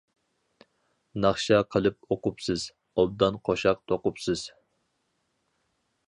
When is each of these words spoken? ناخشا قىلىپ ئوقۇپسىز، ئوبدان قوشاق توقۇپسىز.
ناخشا 1.25 1.59
قىلىپ 1.75 2.15
ئوقۇپسىز، 2.15 2.65
ئوبدان 3.03 3.37
قوشاق 3.49 3.83
توقۇپسىز. 3.91 4.47